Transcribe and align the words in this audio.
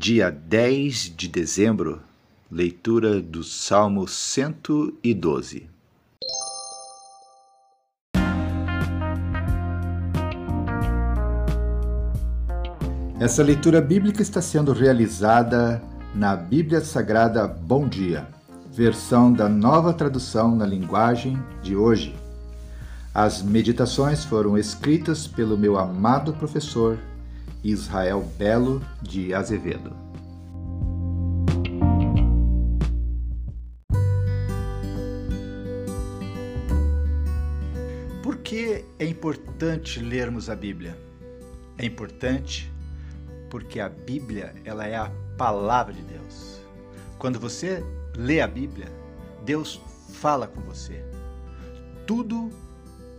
Dia 0.00 0.30
10 0.30 1.16
de 1.16 1.26
dezembro, 1.26 2.00
leitura 2.48 3.20
do 3.20 3.42
Salmo 3.42 4.06
112. 4.06 5.68
Essa 13.18 13.42
leitura 13.42 13.80
bíblica 13.80 14.22
está 14.22 14.40
sendo 14.40 14.72
realizada 14.72 15.82
na 16.14 16.36
Bíblia 16.36 16.80
Sagrada 16.80 17.48
Bom 17.48 17.88
Dia, 17.88 18.28
versão 18.70 19.32
da 19.32 19.48
nova 19.48 19.92
tradução 19.92 20.54
na 20.54 20.64
linguagem 20.64 21.36
de 21.60 21.74
hoje. 21.74 22.14
As 23.12 23.42
meditações 23.42 24.24
foram 24.24 24.56
escritas 24.56 25.26
pelo 25.26 25.58
meu 25.58 25.76
amado 25.76 26.32
professor 26.34 26.96
Israel 27.62 28.22
Belo 28.38 28.82
de 29.02 29.34
Azevedo. 29.34 29.96
Por 38.22 38.36
que 38.38 38.84
é 38.98 39.04
importante 39.04 40.00
lermos 40.00 40.48
a 40.48 40.54
Bíblia? 40.54 40.96
É 41.76 41.84
importante 41.84 42.72
porque 43.50 43.80
a 43.80 43.88
Bíblia 43.88 44.54
ela 44.64 44.86
é 44.86 44.96
a 44.96 45.10
palavra 45.36 45.92
de 45.92 46.02
Deus. 46.02 46.60
Quando 47.18 47.38
você 47.38 47.82
lê 48.16 48.40
a 48.40 48.46
Bíblia, 48.46 48.88
Deus 49.44 49.80
fala 50.12 50.46
com 50.46 50.60
você. 50.60 51.04
Tudo 52.06 52.50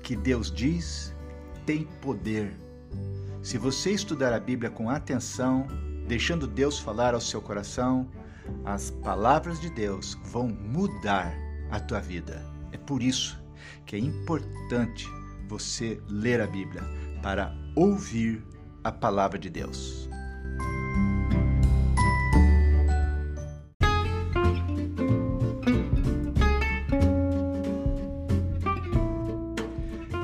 que 0.04 0.16
Deus 0.16 0.52
diz 0.52 1.14
tem 1.66 1.86
poder 2.02 2.52
se 3.42 3.58
você 3.58 3.92
estudar 3.92 4.34
a 4.34 4.40
Bíblia 4.40 4.70
com 4.70 4.90
atenção, 4.90 5.66
deixando 6.08 6.46
Deus 6.46 6.80
falar 6.80 7.14
ao 7.14 7.22
seu 7.22 7.42
coração, 7.42 8.10
as 8.66 8.92
palavras 8.92 9.60
de 9.60 9.70
Deus 9.70 10.18
vão 10.26 10.48
mudar 10.48 11.34
a 11.72 11.80
tua 11.80 12.00
vida. 12.00 12.46
É 12.72 12.78
por 12.78 13.02
isso 13.02 13.42
que 13.86 13.96
é 13.96 14.00
importante 14.00 15.08
você 15.48 16.02
ler 16.08 16.42
a 16.42 16.48
Bíblia 16.48 16.84
para 17.22 17.56
ouvir 17.76 18.44
a 18.84 18.92
palavra 18.92 19.40
de 19.40 19.50
Deus. 19.50 20.10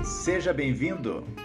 Seja 0.03 0.53
bem-vindo! 0.53 1.44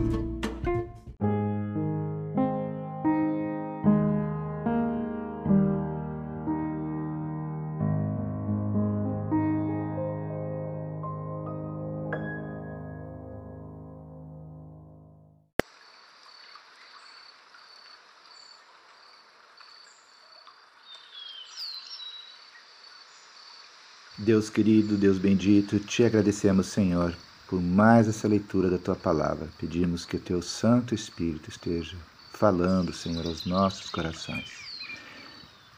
Deus 24.21 24.51
querido, 24.51 24.97
Deus 24.97 25.17
bendito, 25.17 25.79
te 25.79 26.03
agradecemos, 26.03 26.67
Senhor, 26.67 27.15
por 27.47 27.59
mais 27.59 28.07
essa 28.07 28.27
leitura 28.27 28.69
da 28.69 28.77
tua 28.77 28.95
palavra. 28.95 29.49
Pedimos 29.57 30.05
que 30.05 30.15
o 30.15 30.19
teu 30.19 30.43
Santo 30.43 30.93
Espírito 30.93 31.49
esteja 31.49 31.97
falando, 32.31 32.93
Senhor, 32.93 33.25
aos 33.25 33.47
nossos 33.47 33.89
corações. 33.89 34.51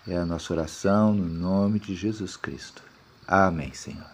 É 0.06 0.18
a 0.18 0.26
nossa 0.26 0.52
oração 0.52 1.14
no 1.14 1.24
nome 1.24 1.80
de 1.80 1.96
Jesus 1.96 2.36
Cristo. 2.36 2.84
Amém, 3.26 3.74
Senhor. 3.74 4.12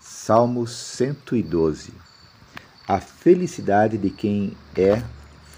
Salmo 0.00 0.66
112. 0.66 1.92
A 2.86 2.98
felicidade 2.98 3.98
de 3.98 4.08
quem 4.08 4.56
é 4.74 5.04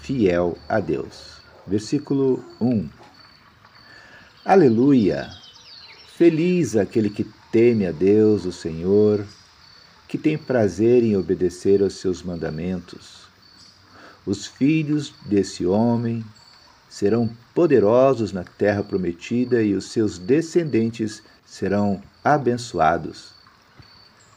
fiel 0.01 0.57
a 0.67 0.81
Deus. 0.81 1.37
Versículo 1.65 2.43
1. 2.59 2.89
Aleluia! 4.43 5.40
Feliz 6.21 6.75
aquele 6.75 7.09
que 7.09 7.25
teme 7.51 7.87
a 7.87 7.91
Deus, 7.91 8.45
o 8.45 8.51
Senhor, 8.51 9.25
que 10.07 10.19
tem 10.19 10.37
prazer 10.37 11.01
em 11.01 11.17
obedecer 11.17 11.81
aos 11.81 11.95
seus 11.95 12.21
mandamentos. 12.21 13.23
Os 14.23 14.45
filhos 14.45 15.15
desse 15.25 15.65
homem 15.65 16.23
serão 16.87 17.27
poderosos 17.55 18.31
na 18.31 18.43
terra 18.43 18.83
prometida 18.83 19.63
e 19.63 19.73
os 19.73 19.85
seus 19.85 20.19
descendentes 20.19 21.23
serão 21.43 21.99
abençoados. 22.23 23.31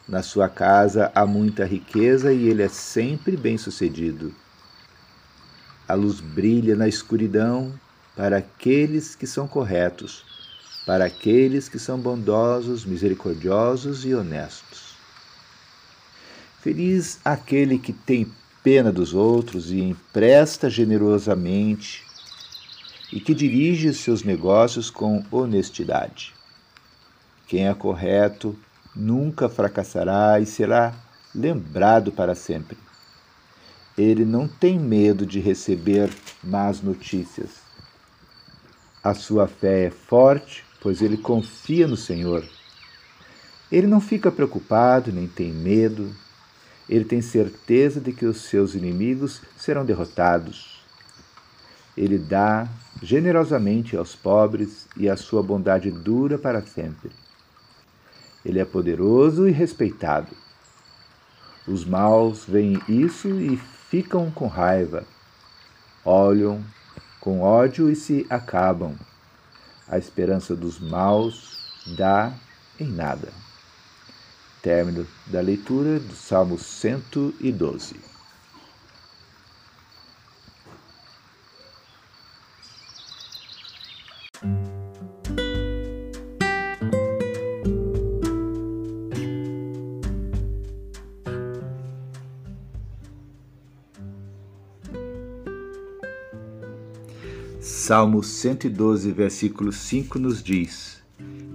Na 0.08 0.22
sua 0.22 0.48
casa 0.48 1.12
há 1.14 1.26
muita 1.26 1.66
riqueza 1.66 2.32
e 2.32 2.48
ele 2.48 2.62
é 2.62 2.68
sempre 2.70 3.36
bem-sucedido. 3.36 4.34
A 5.86 5.92
luz 5.92 6.18
brilha 6.18 6.74
na 6.74 6.88
escuridão 6.88 7.78
para 8.16 8.38
aqueles 8.38 9.14
que 9.14 9.26
são 9.26 9.46
corretos 9.46 10.33
para 10.86 11.06
aqueles 11.06 11.68
que 11.68 11.78
são 11.78 11.98
bondosos, 11.98 12.84
misericordiosos 12.84 14.04
e 14.04 14.14
honestos. 14.14 14.94
Feliz 16.60 17.18
aquele 17.24 17.78
que 17.78 17.92
tem 17.92 18.30
pena 18.62 18.90
dos 18.90 19.12
outros 19.14 19.70
e 19.70 19.80
empresta 19.80 20.70
generosamente 20.70 22.04
e 23.12 23.20
que 23.20 23.34
dirige 23.34 23.92
seus 23.92 24.22
negócios 24.22 24.90
com 24.90 25.24
honestidade. 25.30 26.34
Quem 27.46 27.68
é 27.68 27.74
correto 27.74 28.58
nunca 28.96 29.48
fracassará 29.48 30.40
e 30.40 30.46
será 30.46 30.94
lembrado 31.34 32.12
para 32.12 32.34
sempre. 32.34 32.78
Ele 33.96 34.24
não 34.24 34.48
tem 34.48 34.78
medo 34.78 35.26
de 35.26 35.40
receber 35.40 36.10
más 36.42 36.80
notícias. 36.80 37.50
A 39.02 39.12
sua 39.12 39.46
fé 39.46 39.84
é 39.84 39.90
forte 39.90 40.64
pois 40.84 41.00
ele 41.00 41.16
confia 41.16 41.88
no 41.88 41.96
Senhor. 41.96 42.44
Ele 43.72 43.86
não 43.86 44.02
fica 44.02 44.30
preocupado 44.30 45.10
nem 45.10 45.26
tem 45.26 45.50
medo, 45.50 46.14
ele 46.86 47.06
tem 47.06 47.22
certeza 47.22 47.98
de 48.02 48.12
que 48.12 48.26
os 48.26 48.42
seus 48.42 48.74
inimigos 48.74 49.40
serão 49.56 49.82
derrotados. 49.82 50.84
Ele 51.96 52.18
dá 52.18 52.68
generosamente 53.02 53.96
aos 53.96 54.14
pobres 54.14 54.86
e 54.94 55.08
a 55.08 55.16
sua 55.16 55.42
bondade 55.42 55.90
dura 55.90 56.36
para 56.36 56.60
sempre. 56.60 57.10
Ele 58.44 58.58
é 58.58 58.64
poderoso 58.66 59.48
e 59.48 59.52
respeitado. 59.52 60.36
Os 61.66 61.82
maus 61.86 62.44
veem 62.44 62.78
isso 62.86 63.28
e 63.40 63.56
ficam 63.56 64.30
com 64.30 64.48
raiva. 64.48 65.06
Olham 66.04 66.62
com 67.20 67.40
ódio 67.40 67.90
e 67.90 67.96
se 67.96 68.26
acabam 68.28 68.94
a 69.88 69.98
esperança 69.98 70.54
dos 70.56 70.78
maus 70.78 71.58
dá 71.96 72.32
em 72.78 72.86
nada. 72.86 73.28
Término 74.62 75.06
da 75.26 75.40
leitura 75.40 76.00
do 76.00 76.14
Salmo 76.14 76.58
112. 76.58 78.13
Salmo 97.86 98.22
112, 98.22 99.12
versículo 99.12 99.70
5 99.70 100.18
nos 100.18 100.42
diz: 100.42 101.02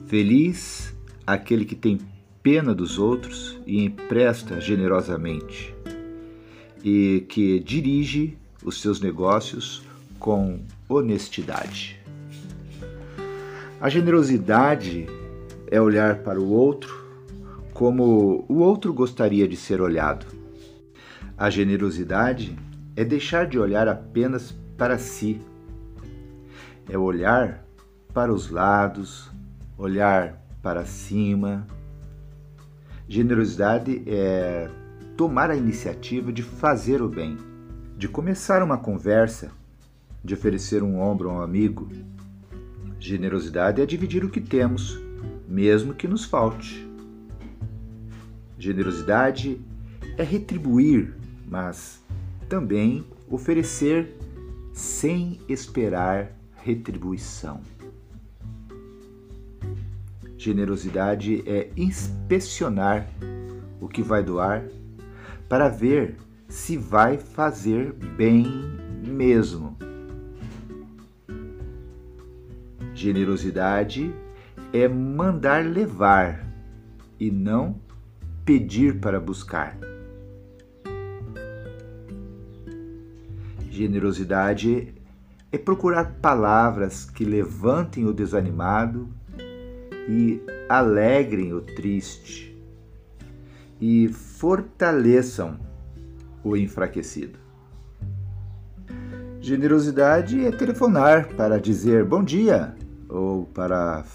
Feliz 0.05 0.95
aquele 1.25 1.65
que 1.65 1.75
tem 1.75 1.99
pena 2.43 2.71
dos 2.71 2.99
outros 2.99 3.59
e 3.65 3.83
empresta 3.83 4.61
generosamente, 4.61 5.73
e 6.83 7.25
que 7.27 7.59
dirige 7.59 8.37
os 8.63 8.79
seus 8.79 9.01
negócios 9.01 9.81
com 10.19 10.59
honestidade. 10.87 11.99
A 13.81 13.89
generosidade 13.89 15.07
é 15.65 15.81
olhar 15.81 16.19
para 16.19 16.39
o 16.39 16.51
outro 16.51 17.07
como 17.73 18.45
o 18.47 18.59
outro 18.59 18.93
gostaria 18.93 19.47
de 19.47 19.57
ser 19.57 19.81
olhado. 19.81 20.27
A 21.35 21.49
generosidade 21.49 22.55
é 22.95 23.03
deixar 23.03 23.47
de 23.47 23.57
olhar 23.57 23.87
apenas 23.87 24.53
para 24.77 24.99
si. 24.99 25.41
É 26.89 26.97
olhar 26.97 27.63
para 28.13 28.33
os 28.33 28.49
lados, 28.49 29.29
olhar 29.77 30.43
para 30.61 30.85
cima. 30.85 31.67
Generosidade 33.07 34.03
é 34.07 34.69
tomar 35.15 35.51
a 35.51 35.55
iniciativa 35.55 36.33
de 36.33 36.41
fazer 36.41 37.01
o 37.01 37.07
bem, 37.07 37.37
de 37.95 38.07
começar 38.07 38.63
uma 38.63 38.77
conversa, 38.77 39.51
de 40.23 40.33
oferecer 40.33 40.81
um 40.81 40.99
ombro 40.99 41.29
a 41.29 41.33
um 41.33 41.41
amigo. 41.41 41.87
Generosidade 42.99 43.81
é 43.81 43.85
dividir 43.85 44.25
o 44.25 44.29
que 44.29 44.41
temos, 44.41 44.99
mesmo 45.47 45.93
que 45.93 46.07
nos 46.07 46.25
falte. 46.25 46.89
Generosidade 48.57 49.61
é 50.17 50.23
retribuir, 50.23 51.15
mas 51.47 52.03
também 52.49 53.05
oferecer 53.29 54.17
sem 54.73 55.39
esperar 55.47 56.38
retribuição. 56.63 57.61
Generosidade 60.37 61.43
é 61.45 61.69
inspecionar 61.75 63.07
o 63.81 63.87
que 63.87 64.01
vai 64.01 64.23
doar 64.23 64.63
para 65.49 65.67
ver 65.67 66.15
se 66.47 66.77
vai 66.77 67.17
fazer 67.17 67.91
bem 67.93 68.45
mesmo. 69.05 69.77
Generosidade 72.93 74.13
é 74.71 74.87
mandar 74.87 75.65
levar 75.65 76.45
e 77.19 77.31
não 77.31 77.75
pedir 78.45 78.99
para 78.99 79.19
buscar. 79.19 79.77
Generosidade 83.69 84.93
é 85.51 85.57
procurar 85.57 86.19
palavras 86.21 87.05
que 87.05 87.25
levantem 87.25 88.05
o 88.05 88.13
desanimado 88.13 89.09
e 90.07 90.41
alegrem 90.67 91.53
o 91.53 91.61
triste 91.61 92.55
e 93.81 94.07
fortaleçam 94.09 95.59
o 96.43 96.55
enfraquecido. 96.55 97.39
Generosidade 99.41 100.45
é 100.45 100.51
telefonar 100.51 101.29
para 101.29 101.59
dizer 101.59 102.03
bom 102.03 102.23
dia 102.23 102.75
ou 103.07 103.45
para 103.45 104.05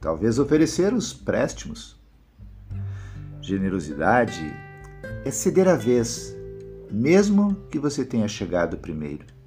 talvez 0.00 0.38
oferecer 0.38 0.92
os 0.92 1.12
préstimos. 1.12 1.96
Generosidade 3.40 4.52
é 5.24 5.30
ceder 5.30 5.68
a 5.68 5.76
vez, 5.76 6.34
mesmo 6.90 7.54
que 7.70 7.78
você 7.78 8.04
tenha 8.04 8.26
chegado 8.26 8.78
primeiro. 8.78 9.37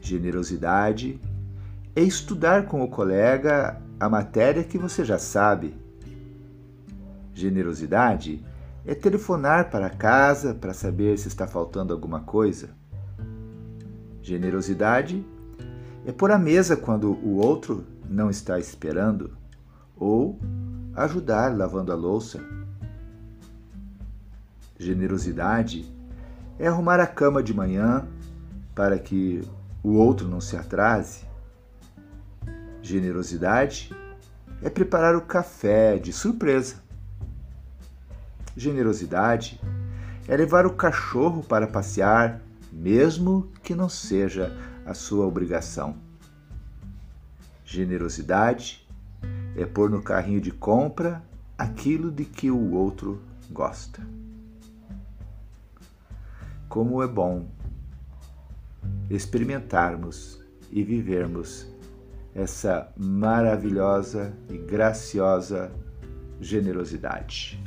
Generosidade 0.00 1.20
é 1.94 2.02
estudar 2.02 2.66
com 2.66 2.82
o 2.82 2.88
colega 2.88 3.80
a 3.98 4.08
matéria 4.08 4.64
que 4.64 4.78
você 4.78 5.04
já 5.04 5.18
sabe 5.18 5.74
Generosidade 7.40 8.44
é 8.84 8.94
telefonar 8.94 9.70
para 9.70 9.88
casa 9.88 10.54
para 10.54 10.74
saber 10.74 11.18
se 11.18 11.28
está 11.28 11.46
faltando 11.46 11.92
alguma 11.92 12.20
coisa. 12.20 12.68
Generosidade 14.20 15.24
é 16.04 16.12
pôr 16.12 16.30
a 16.32 16.38
mesa 16.38 16.76
quando 16.76 17.12
o 17.12 17.36
outro 17.36 17.84
não 18.08 18.28
está 18.28 18.58
esperando 18.58 19.36
ou 19.96 20.38
ajudar 20.94 21.56
lavando 21.56 21.92
a 21.92 21.94
louça. 21.94 22.40
Generosidade 24.78 25.90
é 26.58 26.66
arrumar 26.66 27.00
a 27.00 27.06
cama 27.06 27.42
de 27.42 27.54
manhã 27.54 28.06
para 28.74 28.98
que 28.98 29.42
o 29.82 29.94
outro 29.94 30.28
não 30.28 30.40
se 30.40 30.56
atrase. 30.56 31.24
Generosidade 32.82 33.94
é 34.62 34.68
preparar 34.68 35.16
o 35.16 35.22
café 35.22 35.98
de 35.98 36.12
surpresa. 36.12 36.76
Generosidade 38.56 39.60
é 40.28 40.36
levar 40.36 40.66
o 40.66 40.74
cachorro 40.74 41.42
para 41.42 41.66
passear, 41.66 42.40
mesmo 42.72 43.50
que 43.62 43.74
não 43.74 43.88
seja 43.88 44.52
a 44.84 44.94
sua 44.94 45.26
obrigação. 45.26 45.96
Generosidade 47.64 48.86
é 49.56 49.64
pôr 49.64 49.88
no 49.88 50.02
carrinho 50.02 50.40
de 50.40 50.50
compra 50.50 51.22
aquilo 51.56 52.10
de 52.10 52.24
que 52.24 52.50
o 52.50 52.72
outro 52.72 53.22
gosta. 53.50 54.02
Como 56.68 57.02
é 57.02 57.06
bom 57.06 57.46
experimentarmos 59.08 60.40
e 60.70 60.82
vivermos 60.82 61.66
essa 62.34 62.92
maravilhosa 62.96 64.32
e 64.48 64.56
graciosa 64.56 65.72
generosidade. 66.40 67.60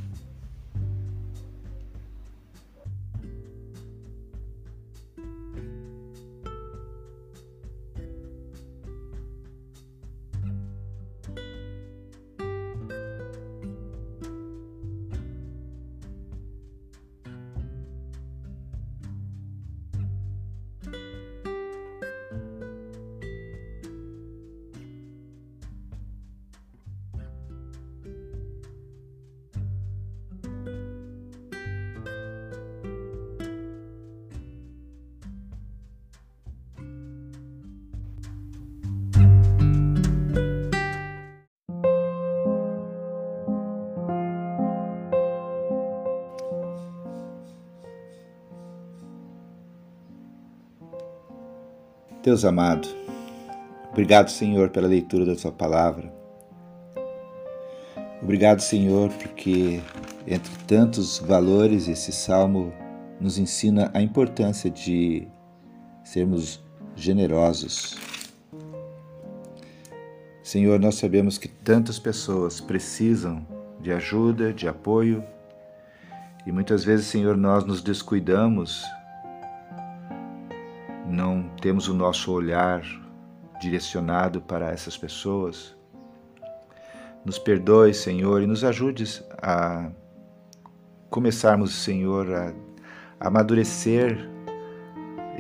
Deus 52.24 52.46
amado, 52.46 52.88
obrigado, 53.92 54.30
Senhor, 54.30 54.70
pela 54.70 54.88
leitura 54.88 55.26
da 55.26 55.36
Sua 55.36 55.52
palavra. 55.52 56.10
Obrigado, 58.22 58.62
Senhor, 58.62 59.10
porque 59.10 59.82
entre 60.26 60.54
tantos 60.66 61.20
valores, 61.20 61.90
esse 61.90 62.14
salmo 62.14 62.72
nos 63.20 63.38
ensina 63.38 63.92
a 63.94 64.02
importância 64.02 64.72
de 64.72 65.28
sermos 66.02 66.64
generosos. 66.96 67.98
Senhor, 70.42 70.80
nós 70.80 70.96
sabemos 70.96 71.38
que 71.38 71.50
tantas 71.50 72.00
pessoas 72.00 72.62
precisam 72.62 73.46
de 73.82 73.92
ajuda, 73.92 74.54
de 74.54 74.66
apoio, 74.66 75.22
e 76.48 76.54
muitas 76.54 76.86
vezes, 76.86 77.08
Senhor, 77.08 77.36
nós 77.36 77.66
nos 77.66 77.82
descuidamos 77.82 78.82
temos 81.64 81.88
o 81.88 81.94
nosso 81.94 82.30
olhar 82.34 82.84
direcionado 83.62 84.42
para 84.42 84.70
essas 84.70 84.98
pessoas. 84.98 85.74
Nos 87.24 87.40
perdoe, 87.40 87.94
Senhor, 87.94 88.42
e 88.42 88.46
nos 88.46 88.66
ajude 88.66 89.06
a 89.42 89.90
começarmos, 91.10 91.74
Senhor, 91.74 92.28
a 92.34 92.54
amadurecer 93.18 94.30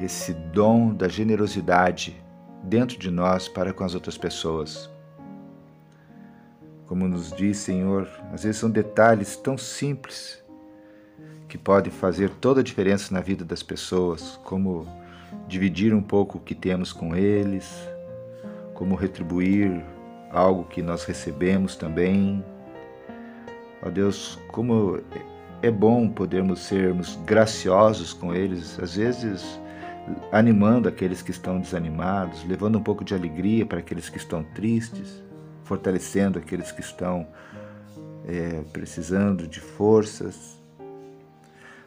esse 0.01 0.33
dom 0.33 0.93
da 0.93 1.09
generosidade 1.09 2.23
dentro 2.63 2.97
de 2.97 3.11
nós 3.11 3.49
para 3.49 3.73
com 3.73 3.83
as 3.83 3.93
outras 3.93 4.17
pessoas. 4.17 4.89
Como 6.85 7.05
nos 7.05 7.33
diz, 7.33 7.57
Senhor, 7.57 8.07
às 8.31 8.43
vezes 8.43 8.61
são 8.61 8.71
detalhes 8.71 9.35
tão 9.35 9.57
simples 9.57 10.41
que 11.49 11.57
podem 11.57 11.91
fazer 11.91 12.29
toda 12.29 12.61
a 12.61 12.63
diferença 12.63 13.13
na 13.13 13.19
vida 13.19 13.43
das 13.43 13.61
pessoas, 13.61 14.39
como 14.45 15.02
dividir 15.47 15.93
um 15.93 16.01
pouco 16.01 16.37
o 16.37 16.41
que 16.41 16.55
temos 16.55 16.91
com 16.91 17.15
eles, 17.15 17.87
como 18.73 18.95
retribuir 18.95 19.83
algo 20.31 20.63
que 20.65 20.81
nós 20.81 21.03
recebemos 21.03 21.75
também. 21.75 22.43
Ó 23.81 23.89
Deus, 23.89 24.39
como 24.49 24.99
é 25.61 25.71
bom 25.71 26.09
podermos 26.09 26.59
sermos 26.59 27.15
graciosos 27.25 28.13
com 28.13 28.33
eles, 28.33 28.79
às 28.79 28.95
vezes 28.95 29.59
animando 30.31 30.89
aqueles 30.89 31.21
que 31.21 31.31
estão 31.31 31.59
desanimados, 31.59 32.43
levando 32.45 32.77
um 32.77 32.83
pouco 32.83 33.03
de 33.03 33.13
alegria 33.13 33.65
para 33.65 33.79
aqueles 33.79 34.09
que 34.09 34.17
estão 34.17 34.43
tristes, 34.43 35.23
fortalecendo 35.63 36.37
aqueles 36.39 36.71
que 36.71 36.81
estão 36.81 37.25
é, 38.25 38.61
precisando 38.73 39.47
de 39.47 39.59
forças. 39.59 40.61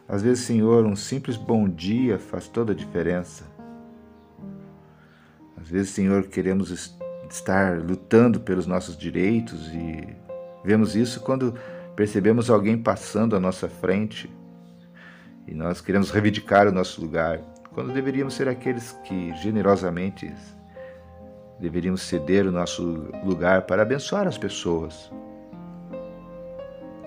Às 0.09 0.23
vezes, 0.23 0.45
Senhor, 0.45 0.87
um 0.87 0.95
simples 0.95 1.37
bom 1.37 1.69
dia 1.69 2.19
faz 2.19 2.47
toda 2.47 2.73
a 2.73 2.77
diferença. 2.77 3.45
Às 5.57 5.69
vezes, 5.69 5.91
Senhor, 5.91 6.25
queremos 6.29 6.97
estar 7.29 7.81
lutando 7.81 8.39
pelos 8.39 8.67
nossos 8.67 8.97
direitos 8.97 9.69
e 9.75 10.07
vemos 10.65 10.95
isso 10.95 11.21
quando 11.21 11.55
percebemos 11.97 12.51
alguém 12.51 12.79
passando 12.79 13.35
à 13.35 13.41
nossa 13.41 13.69
frente 13.69 14.31
e 15.47 15.55
nós 15.55 15.81
queremos 15.81 16.11
reivindicar 16.11 16.69
o 16.69 16.73
nosso 16.73 17.01
lugar, 17.01 17.41
quando 17.73 17.93
deveríamos 17.93 18.35
ser 18.35 18.49
aqueles 18.49 18.93
que 19.05 19.35
generosamente 19.37 20.33
deveríamos 21.59 22.03
ceder 22.03 22.47
o 22.47 22.53
nosso 22.53 23.11
lugar 23.25 23.63
para 23.63 23.83
abençoar 23.83 24.27
as 24.27 24.37
pessoas. 24.37 25.11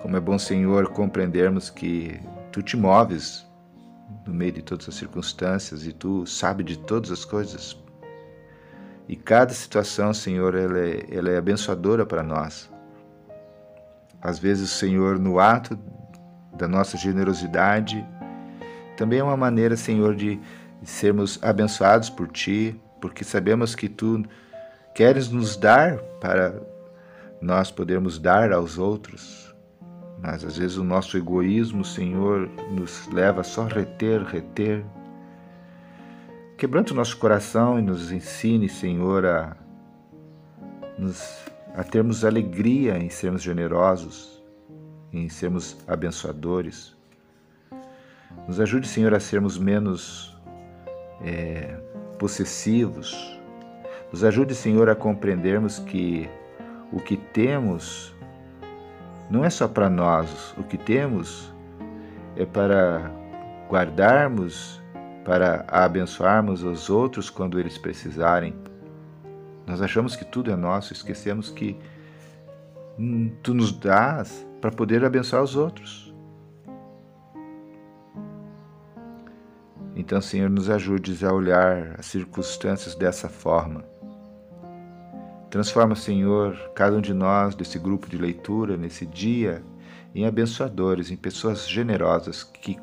Como 0.02 0.16
é 0.16 0.20
bom, 0.20 0.38
Senhor, 0.38 0.88
compreendermos 0.88 1.68
que 1.68 2.18
tu 2.52 2.62
te 2.62 2.76
moves 2.76 3.46
no 4.26 4.34
meio 4.34 4.52
de 4.52 4.62
todas 4.62 4.88
as 4.88 4.94
circunstâncias 4.94 5.86
e 5.86 5.92
tu 5.92 6.26
sabe 6.26 6.64
de 6.64 6.76
todas 6.78 7.10
as 7.10 7.24
coisas. 7.24 7.76
E 9.08 9.16
cada 9.16 9.52
situação, 9.52 10.14
Senhor, 10.14 10.54
ela 10.54 10.78
é, 10.78 11.06
ela 11.10 11.30
é 11.30 11.36
abençoadora 11.36 12.06
para 12.06 12.22
nós. 12.22 12.70
Às 14.22 14.38
vezes, 14.38 14.70
Senhor, 14.70 15.18
no 15.18 15.40
ato 15.40 15.78
da 16.52 16.68
nossa 16.68 16.96
generosidade, 16.96 18.06
também 18.96 19.18
é 19.18 19.24
uma 19.24 19.36
maneira, 19.36 19.76
Senhor, 19.76 20.14
de 20.14 20.38
sermos 20.84 21.38
abençoados 21.42 22.10
por 22.10 22.28
Ti, 22.28 22.80
porque 23.00 23.24
sabemos 23.24 23.74
que 23.74 23.88
Tu 23.88 24.24
queres 24.94 25.30
nos 25.30 25.56
dar 25.56 25.98
para 26.20 26.54
nós 27.40 27.70
podermos 27.70 28.18
dar 28.18 28.52
aos 28.52 28.78
outros. 28.78 29.49
Mas 30.22 30.44
às 30.44 30.58
vezes 30.58 30.76
o 30.76 30.84
nosso 30.84 31.16
egoísmo, 31.16 31.84
Senhor, 31.84 32.48
nos 32.70 33.08
leva 33.08 33.40
a 33.40 33.44
só 33.44 33.64
reter, 33.64 34.22
reter. 34.22 34.84
Quebranta 36.58 36.92
o 36.92 36.96
nosso 36.96 37.16
coração 37.16 37.78
e 37.78 37.82
nos 37.82 38.12
ensine, 38.12 38.68
Senhor, 38.68 39.24
a, 39.24 39.56
nos, 40.98 41.38
a 41.74 41.82
termos 41.82 42.22
alegria 42.22 42.98
em 42.98 43.08
sermos 43.08 43.42
generosos, 43.42 44.42
em 45.10 45.28
sermos 45.30 45.78
abençoadores. 45.88 46.94
Nos 48.46 48.60
ajude, 48.60 48.86
Senhor, 48.86 49.14
a 49.14 49.20
sermos 49.20 49.56
menos 49.56 50.38
é, 51.22 51.80
possessivos. 52.18 53.40
Nos 54.12 54.22
ajude, 54.22 54.54
Senhor, 54.54 54.90
a 54.90 54.94
compreendermos 54.94 55.78
que 55.78 56.28
o 56.92 57.00
que 57.00 57.16
temos 57.16 58.14
não 59.30 59.44
é 59.44 59.50
só 59.50 59.68
para 59.68 59.88
nós, 59.88 60.52
o 60.58 60.64
que 60.64 60.76
temos 60.76 61.54
é 62.34 62.44
para 62.44 63.10
guardarmos, 63.68 64.82
para 65.24 65.64
abençoarmos 65.68 66.64
os 66.64 66.90
outros 66.90 67.30
quando 67.30 67.60
eles 67.60 67.78
precisarem. 67.78 68.54
Nós 69.66 69.80
achamos 69.80 70.16
que 70.16 70.24
tudo 70.24 70.50
é 70.50 70.56
nosso, 70.56 70.92
esquecemos 70.92 71.48
que 71.48 71.78
hum, 72.98 73.30
tu 73.40 73.54
nos 73.54 73.70
dás 73.70 74.44
para 74.60 74.72
poder 74.72 75.04
abençoar 75.04 75.44
os 75.44 75.54
outros. 75.54 76.12
Então, 79.94 80.20
Senhor, 80.20 80.50
nos 80.50 80.68
ajudes 80.68 81.22
a 81.22 81.32
olhar 81.32 81.94
as 81.98 82.06
circunstâncias 82.06 82.96
dessa 82.96 83.28
forma. 83.28 83.84
Transforma, 85.50 85.96
Senhor, 85.96 86.56
cada 86.74 86.96
um 86.96 87.00
de 87.00 87.12
nós 87.12 87.54
desse 87.54 87.78
grupo 87.78 88.08
de 88.08 88.16
leitura, 88.16 88.76
nesse 88.76 89.04
dia, 89.04 89.62
em 90.14 90.24
abençoadores, 90.24 91.10
em 91.10 91.16
pessoas 91.16 91.68
generosas, 91.68 92.44
que 92.44 92.78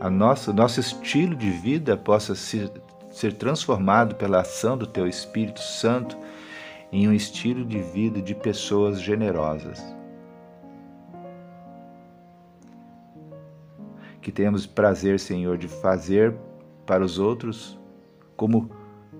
a 0.00 0.10
nossa, 0.10 0.52
nosso 0.52 0.80
estilo 0.80 1.36
de 1.36 1.50
vida 1.50 1.96
possa 1.96 2.34
ser, 2.34 2.70
ser 3.10 3.34
transformado 3.34 4.16
pela 4.16 4.40
ação 4.40 4.76
do 4.76 4.86
Teu 4.86 5.06
Espírito 5.06 5.60
Santo 5.60 6.18
em 6.90 7.08
um 7.08 7.12
estilo 7.12 7.64
de 7.64 7.80
vida 7.80 8.20
de 8.20 8.34
pessoas 8.34 9.00
generosas. 9.00 9.94
que 14.24 14.32
tenhamos 14.32 14.64
prazer, 14.66 15.20
Senhor, 15.20 15.58
de 15.58 15.68
fazer 15.68 16.34
para 16.86 17.04
os 17.04 17.18
outros 17.18 17.78
como 18.36 18.70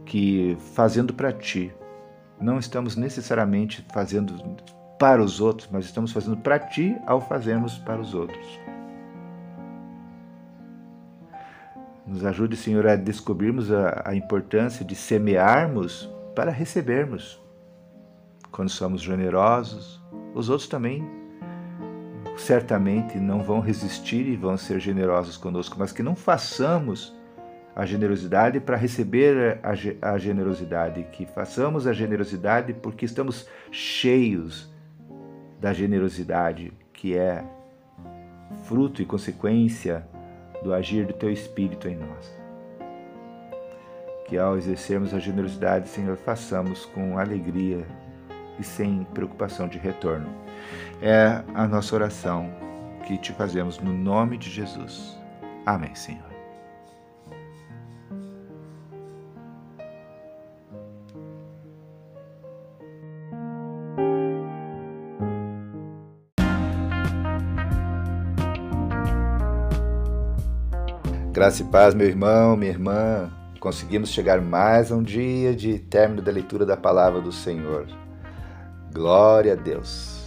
que 0.07 0.57
fazendo 0.75 1.13
para 1.13 1.31
ti. 1.31 1.71
Não 2.45 2.59
estamos 2.59 2.95
necessariamente 2.95 3.83
fazendo 3.91 4.35
para 4.99 5.23
os 5.23 5.41
outros, 5.41 5.67
mas 5.73 5.87
estamos 5.87 6.13
fazendo 6.13 6.37
para 6.37 6.59
ti 6.59 6.95
ao 7.07 7.19
fazermos 7.19 7.79
para 7.79 7.99
os 7.99 8.13
outros. 8.13 8.61
Nos 12.07 12.23
ajude, 12.23 12.55
Senhor, 12.55 12.87
a 12.87 12.97
descobrirmos 12.97 13.73
a, 13.73 14.03
a 14.05 14.15
importância 14.15 14.85
de 14.85 14.95
semearmos 14.95 16.07
para 16.35 16.51
recebermos. 16.51 17.43
Quando 18.53 18.69
somos 18.69 19.01
generosos, 19.01 19.99
os 20.35 20.51
outros 20.51 20.69
também 20.69 21.03
certamente 22.37 23.19
não 23.19 23.43
vão 23.43 23.61
resistir 23.61 24.27
e 24.27 24.37
vão 24.37 24.59
ser 24.59 24.79
generosos 24.81 25.39
conosco, 25.39 25.77
mas 25.79 25.93
que 25.93 26.03
não 26.03 26.15
façamos 26.15 27.17
a 27.75 27.85
generosidade 27.85 28.61
para 28.61 28.77
receber 28.77 29.59
a, 29.63 30.13
a 30.13 30.19
generosidade, 30.19 31.07
que 31.11 31.27
façamos 31.27 31.87
a 31.87 31.93
generosidade 31.93 32.73
porque 32.73 33.05
estamos 33.05 33.49
cheios 33.71 34.73
da 35.61 35.73
generosidade, 35.73 36.73
que 36.93 37.17
é 37.17 37.45
fruto 38.65 39.03
e 39.03 39.05
consequência 39.05 40.07
do 40.63 40.73
agir 40.73 41.07
do 41.07 41.13
Teu 41.13 41.31
Espírito 41.31 41.89
em 41.89 41.97
nós. 41.97 42.33
Que 44.27 44.39
ao 44.39 44.57
exercermos 44.57 45.13
a 45.13 45.19
generosidade, 45.19 45.89
Senhor, 45.89 46.17
façamos 46.17 46.87
com 46.87 47.19
alegria 47.19 47.85
e 48.59 48.65
sem 48.65 49.05
preocupação 49.13 49.69
de 49.69 49.79
retorno. 49.79 50.29
É 51.03 51.43
a 51.55 51.67
nossa 51.67 51.95
oração 51.95 52.51
que 53.07 53.19
te 53.19 53.33
fazemos 53.33 53.79
no 53.79 53.93
nome 53.93 54.39
de 54.39 54.49
Jesus. 54.49 55.19
Amém, 55.67 55.95
Senhor. 55.95 56.34
Graça 71.45 71.61
e 71.61 71.67
paz, 71.67 71.95
meu 71.95 72.07
irmão, 72.07 72.57
minha 72.57 72.71
irmã. 72.71 73.31
Conseguimos 73.61 74.09
chegar 74.09 74.41
mais 74.41 74.91
a 74.91 74.97
um 74.97 75.03
dia 75.03 75.55
de 75.55 75.79
término 75.79 76.23
da 76.23 76.33
leitura 76.33 76.65
da 76.65 76.75
palavra 76.75 77.21
do 77.21 77.31
Senhor. 77.31 77.87
Glória 78.91 79.53
a 79.53 79.55
Deus. 79.55 80.25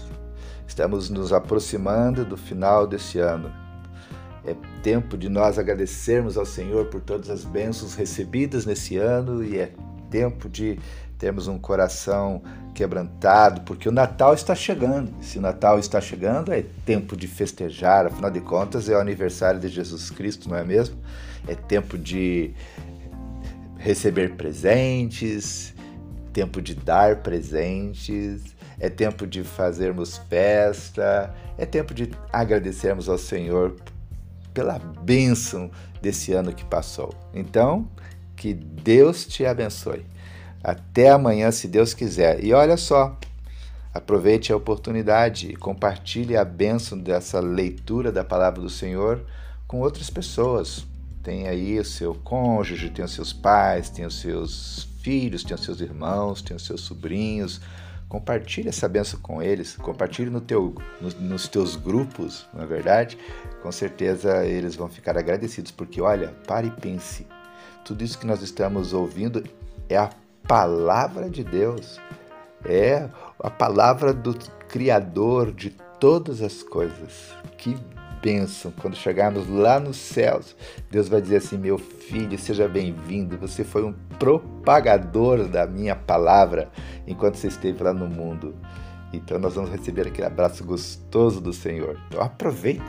Estamos 0.68 1.10
nos 1.10 1.34
aproximando 1.34 2.24
do 2.24 2.38
final 2.38 2.86
desse 2.86 3.18
ano. 3.18 3.52
É 4.46 4.56
tempo 4.84 5.18
de 5.18 5.28
nós 5.28 5.58
agradecermos 5.58 6.38
ao 6.38 6.46
Senhor 6.46 6.86
por 6.86 7.02
todas 7.02 7.32
as 7.32 7.44
bênçãos 7.44 7.96
recebidas 7.96 8.68
nesse 8.68 8.98
ano 8.98 9.44
e 9.44 9.58
é 9.58 9.74
tempo 10.12 10.48
de 10.48 10.78
termos 11.18 11.48
um 11.48 11.58
coração 11.58 12.42
quebrantado, 12.74 13.62
porque 13.62 13.90
o 13.90 13.92
Natal 13.92 14.34
está 14.34 14.54
chegando. 14.54 15.12
Se 15.22 15.40
o 15.40 15.42
Natal 15.42 15.80
está 15.80 16.00
chegando, 16.00 16.54
é 16.54 16.64
tempo 16.86 17.18
de 17.18 17.28
festejar, 17.28 18.06
afinal 18.06 18.30
de 18.30 18.40
contas, 18.40 18.88
é 18.88 18.96
o 18.96 19.00
aniversário 19.00 19.60
de 19.60 19.68
Jesus 19.68 20.12
Cristo, 20.12 20.48
não 20.50 20.56
é 20.56 20.64
mesmo? 20.64 20.96
É 21.48 21.56
tempo 21.56 21.98
de 21.98 22.54
receber 23.78 24.36
presentes, 24.36 25.74
tempo 26.32 26.62
de 26.62 26.76
dar 26.76 27.18
presentes, 27.18 28.56
é 28.80 28.90
tempo 28.90 29.26
de 29.26 29.44
fazermos 29.44 30.18
festa, 30.30 31.34
é 31.58 31.66
tempo 31.66 31.94
de 31.94 32.12
agradecermos 32.32 33.10
ao 33.10 33.18
Senhor 33.18 33.76
pela 34.54 34.78
bênção 34.78 35.72
desse 36.02 36.34
ano 36.34 36.54
que 36.54 36.66
passou. 36.66 37.14
Então, 37.34 37.88
que 38.36 38.54
Deus 38.54 39.26
te 39.26 39.46
abençoe. 39.46 40.06
Até 40.68 41.10
amanhã, 41.10 41.50
se 41.52 41.68
Deus 41.68 41.94
quiser. 41.94 42.44
E 42.44 42.54
olha 42.54 42.76
só, 42.76 43.18
aproveite 43.94 44.52
a 44.52 44.58
oportunidade 44.58 45.50
e 45.50 45.56
compartilhe 45.56 46.36
a 46.36 46.44
bênção 46.44 46.98
dessa 46.98 47.40
leitura 47.40 48.12
da 48.12 48.24
palavra 48.24 48.62
do 48.62 48.70
Senhor 48.70 49.26
com 49.66 49.80
outras 49.80 50.10
pessoas. 50.10 50.86
Tem 51.24 51.48
aí 51.48 51.80
o 51.80 51.86
seu 51.86 52.14
cônjuge, 52.14 52.90
tem 52.90 53.06
os 53.06 53.14
seus 53.14 53.32
pais, 53.32 53.90
tem 53.90 54.06
os 54.06 54.20
seus 54.20 54.90
filhos, 55.02 55.44
tem 55.44 55.56
os 55.56 55.64
seus 55.64 55.80
irmãos, 55.80 56.42
tem 56.42 56.56
os 56.56 56.66
seus 56.66 56.82
sobrinhos 56.82 57.62
Compartilhe 58.10 58.70
essa 58.70 58.88
benção 58.88 59.20
com 59.20 59.42
eles, 59.42 59.76
compartilhe 59.76 60.30
no 60.30 60.40
teu, 60.40 60.74
no, 61.02 61.10
nos 61.28 61.48
teus 61.50 61.76
grupos, 61.76 62.48
não 62.54 62.64
é 62.64 62.66
verdade? 62.66 63.18
Com 63.62 63.70
certeza 63.70 64.46
eles 64.46 64.78
vão 64.78 64.88
ficar 64.88 65.18
agradecidos, 65.18 65.72
porque 65.72 66.00
olha, 66.00 66.30
pare 66.48 66.68
e 66.68 66.72
pense. 66.72 67.28
Tudo 67.84 68.06
isso 68.06 68.18
que 68.18 68.26
nós 68.26 68.42
estamos 68.42 68.94
ouvindo 68.94 69.44
é 69.90 69.98
a 69.98 70.10
palavra 70.48 71.30
de 71.30 71.44
Deus, 71.44 72.00
é 72.66 73.10
a 73.40 73.50
palavra 73.50 74.14
do 74.14 74.34
Criador 74.70 75.52
de 75.52 75.72
todas 76.00 76.42
as 76.42 76.64
coisas. 76.64 77.36
Que 77.58 77.78
bênção. 78.22 78.72
Quando 78.82 78.96
chegarmos 78.96 79.48
lá 79.50 79.80
nos 79.80 79.98
céus, 79.98 80.56
Deus 80.90 81.10
vai 81.10 81.22
dizer 81.22 81.38
assim: 81.38 81.58
Meu 81.58 81.78
filho, 81.78 82.38
seja 82.40 82.68
bem-vindo. 82.68 83.38
Você 83.38 83.64
foi 83.64 83.84
um 83.84 83.94
propagador 84.18 85.48
da 85.48 85.68
minha 85.68 85.96
palavra 85.96 86.72
enquanto 87.06 87.36
você 87.36 87.48
esteve 87.48 87.84
lá 87.84 87.94
no 87.94 88.08
mundo. 88.08 88.56
Então 89.12 89.38
nós 89.40 89.56
vamos 89.56 89.70
receber 89.70 90.08
aquele 90.08 90.28
abraço 90.28 90.64
gostoso 90.64 91.42
do 91.42 91.52
Senhor. 91.52 92.00
Então 92.08 92.22
aproveite, 92.22 92.84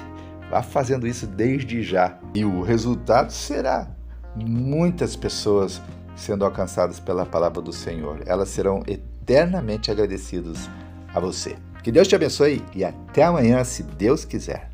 vá 0.51 0.63
fazendo 0.63 1.07
isso 1.07 1.27
desde 1.27 1.83
já. 1.83 2.19
E 2.35 2.45
o 2.45 2.63
resultado 2.63 3.33
será 3.33 3.89
muitas 4.37 5.17
pessoas 5.17 5.81
sendo 6.19 6.45
alcançadas 6.45 7.01
pela 7.01 7.25
palavra 7.25 7.63
do 7.63 7.73
Senhor. 7.73 8.21
Elas 8.27 8.49
serão 8.49 8.83
eternamente 8.87 9.91
agradecidas 9.91 10.69
a 11.15 11.21
você. 11.21 11.57
Que 11.83 11.93
Deus 11.93 12.09
te 12.09 12.17
abençoe 12.17 12.63
e 12.75 12.85
até 12.85 13.23
amanhã, 13.23 13.65
se 13.65 13.83
Deus 13.83 14.25
quiser. 14.25 14.69